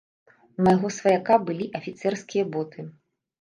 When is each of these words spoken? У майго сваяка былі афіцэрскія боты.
У 0.61 0.63
майго 0.67 0.89
сваяка 0.95 1.37
былі 1.51 1.67
афіцэрскія 1.81 2.49
боты. 2.57 2.89